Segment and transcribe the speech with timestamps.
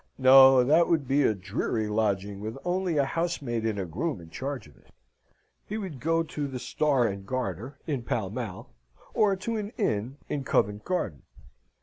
[0.17, 4.31] No, that would be a dreary lodging with only a housemaid and a groom in
[4.31, 4.91] charge of it.
[5.63, 8.73] He would go to the Star and Garter in Pall Mall,
[9.13, 11.21] or to an inn in Covent Garden.